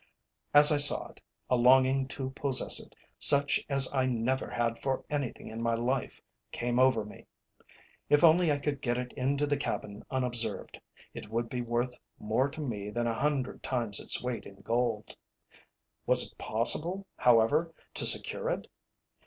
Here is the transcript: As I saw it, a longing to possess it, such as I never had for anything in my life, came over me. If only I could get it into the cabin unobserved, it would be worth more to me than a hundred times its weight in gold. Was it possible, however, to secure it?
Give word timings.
As 0.51 0.71
I 0.71 0.77
saw 0.79 1.09
it, 1.09 1.21
a 1.47 1.55
longing 1.55 2.07
to 2.07 2.31
possess 2.31 2.79
it, 2.79 2.95
such 3.19 3.63
as 3.69 3.87
I 3.93 4.07
never 4.07 4.49
had 4.49 4.81
for 4.81 5.05
anything 5.11 5.47
in 5.47 5.61
my 5.61 5.75
life, 5.75 6.19
came 6.51 6.79
over 6.79 7.05
me. 7.05 7.27
If 8.09 8.23
only 8.23 8.51
I 8.51 8.57
could 8.57 8.81
get 8.81 8.97
it 8.97 9.13
into 9.13 9.45
the 9.45 9.57
cabin 9.57 10.03
unobserved, 10.09 10.81
it 11.13 11.29
would 11.29 11.49
be 11.49 11.61
worth 11.61 11.99
more 12.17 12.49
to 12.49 12.61
me 12.61 12.89
than 12.89 13.05
a 13.05 13.13
hundred 13.13 13.61
times 13.61 13.99
its 13.99 14.23
weight 14.23 14.47
in 14.47 14.61
gold. 14.61 15.15
Was 16.07 16.31
it 16.31 16.37
possible, 16.39 17.05
however, 17.17 17.71
to 17.93 18.07
secure 18.07 18.49
it? 18.49 18.67